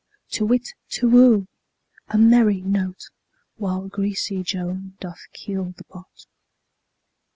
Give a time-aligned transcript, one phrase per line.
[0.31, 1.47] To whit, Tu whoo!
[2.07, 3.11] A merry note!
[3.57, 6.25] While greasy Joan doth keel the pot.